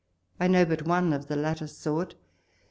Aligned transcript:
I 0.39 0.47
know 0.47 0.65
but 0.65 0.81
one 0.87 1.13
of 1.13 1.27
the 1.27 1.35
latter 1.35 1.67
sort. 1.67 2.15